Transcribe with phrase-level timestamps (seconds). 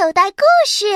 [0.00, 0.86] 口袋故事：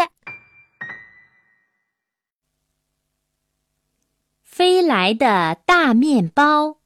[4.45, 6.77] 飞来的大面包，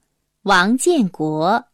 [0.45, 1.67] 王建国。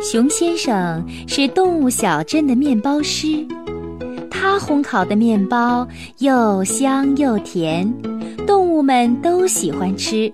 [0.00, 3.44] 熊先生是动物小镇的面包师，
[4.30, 5.84] 他烘烤的面包
[6.18, 7.92] 又香又甜，
[8.46, 10.32] 动物们都喜欢吃。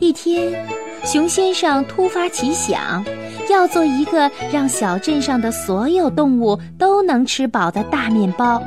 [0.00, 0.52] 一天，
[1.04, 3.04] 熊先生突发奇想，
[3.50, 8.60] 要做一个让小镇上的所有动物都能吃饱的大面包。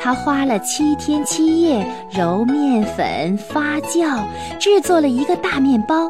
[0.00, 4.20] 他花了七天七夜揉面粉、发酵，
[4.58, 6.08] 制作了一个大面包。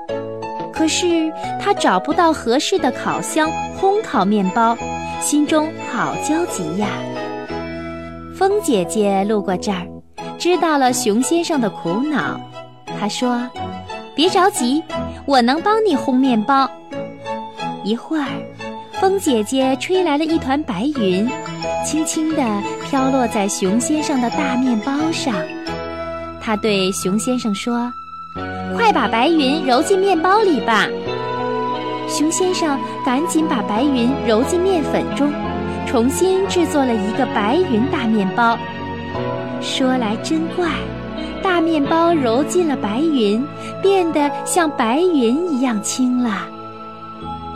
[0.73, 4.77] 可是他找不到合适的烤箱烘烤面包，
[5.21, 6.89] 心中好焦急呀。
[8.35, 9.87] 风姐姐路过这儿，
[10.39, 12.41] 知道了熊先生的苦恼，
[12.99, 13.47] 她说。
[14.19, 14.83] 别着急，
[15.27, 16.69] 我能帮你烘面包。
[17.85, 18.27] 一会儿，
[18.95, 21.25] 风姐姐吹来了一团白云，
[21.87, 22.43] 轻轻地
[22.85, 25.33] 飘落在熊先生的大面包上。
[26.41, 27.93] 她对熊先生说
[28.75, 30.89] ：“快把白云揉进面包里吧。”
[32.11, 35.33] 熊先生赶紧把白云揉进面粉中，
[35.87, 38.59] 重新制作了一个白云大面包。
[39.61, 40.69] 说来真怪。
[41.43, 43.45] 大面包揉进了白云，
[43.83, 46.47] 变得像白云一样轻了。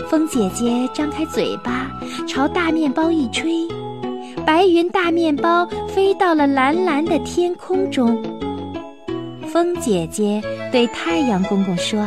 [0.09, 1.91] 风姐姐张开嘴巴，
[2.29, 3.67] 朝大面包一吹，
[4.45, 8.23] 白云大面包飞到了蓝蓝的天空中。
[9.53, 12.07] 风姐姐对太阳公公说：“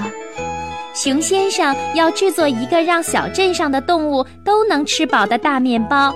[0.93, 6.13] 熊先生要制作一个让小镇上的动物都能吃饱的大面包，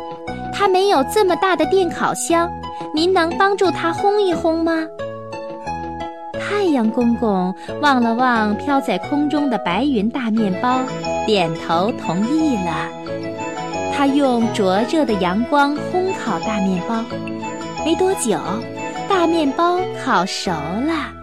[0.54, 2.50] 他没有这么大的电烤箱，
[2.94, 4.86] 您能帮助他烘一烘吗？”
[6.50, 10.80] 太阳公公望了望飘在空中的白云大面包，
[11.28, 12.90] 点头同意了。
[13.94, 17.06] 他用灼热的阳光烘烤大面包，
[17.86, 18.40] 没多久，
[19.08, 21.14] 大面包烤熟了。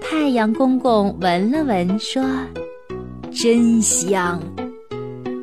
[0.00, 2.22] 太阳公公闻了闻，说
[3.34, 4.40] ：“真香。”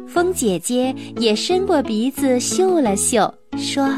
[0.08, 3.90] 风姐姐也伸过鼻子嗅了嗅，说：“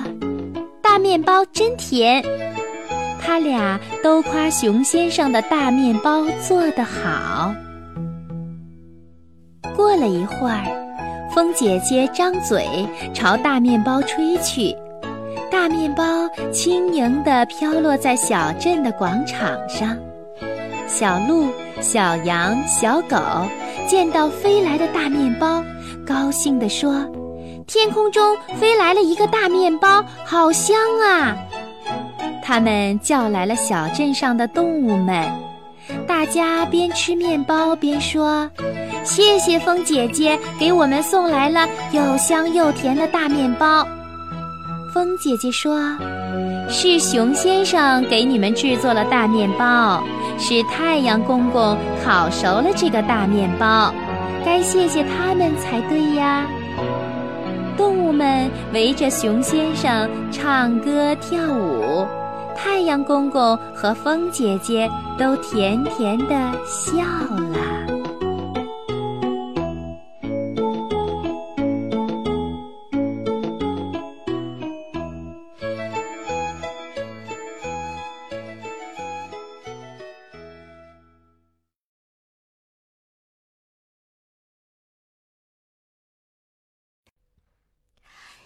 [0.82, 2.24] 大面包真甜。”
[3.32, 7.56] 他俩都夸熊先生的大面包做得好。
[9.74, 10.66] 过了一会儿，
[11.34, 14.76] 风姐姐张嘴朝大面包吹去，
[15.50, 19.98] 大面包轻盈地飘落在小镇的广场上。
[20.86, 21.48] 小鹿、
[21.80, 23.18] 小羊、小狗
[23.88, 25.64] 见到飞来的大面包，
[26.06, 27.10] 高兴地说
[27.66, 31.34] ：“天空中飞来了一个大面包，好香啊！”
[32.44, 35.26] 他们叫来了小镇上的动物们，
[36.08, 38.50] 大家边吃面包边说
[39.06, 43.88] ：“谢谢风姐姐给我们送来了又香又甜的大面包。”
[44.94, 45.80] 风姐姐说
[46.68, 50.04] ：“是熊先生给你们制作了大面包，
[50.38, 53.94] 是太阳公公烤熟了这个大面包，
[54.44, 56.46] 该谢谢他们才对呀。”
[57.78, 62.06] 动物们围着熊先生唱歌跳舞。
[62.64, 67.82] 太阳公公和风姐姐都甜甜的笑了。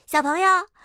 [0.05, 0.84] 小朋友。